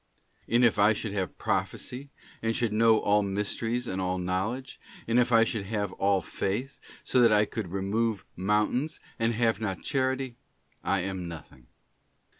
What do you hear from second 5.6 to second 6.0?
have